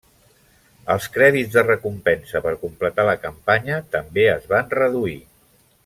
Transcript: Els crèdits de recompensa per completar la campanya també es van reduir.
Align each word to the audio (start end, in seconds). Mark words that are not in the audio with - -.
Els 0.93 1.05
crèdits 1.17 1.51
de 1.57 1.63
recompensa 1.67 2.41
per 2.47 2.55
completar 2.63 3.05
la 3.09 3.15
campanya 3.27 3.79
també 3.97 4.27
es 4.39 4.49
van 4.57 4.73
reduir. 4.81 5.19